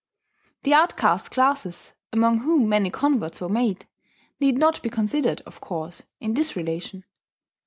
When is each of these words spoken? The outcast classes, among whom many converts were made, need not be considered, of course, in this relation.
The 0.63 0.73
outcast 0.73 1.29
classes, 1.29 1.93
among 2.11 2.39
whom 2.39 2.67
many 2.67 2.89
converts 2.89 3.39
were 3.39 3.49
made, 3.49 3.85
need 4.39 4.57
not 4.57 4.81
be 4.81 4.89
considered, 4.89 5.41
of 5.41 5.61
course, 5.61 6.01
in 6.19 6.33
this 6.33 6.55
relation. 6.55 7.05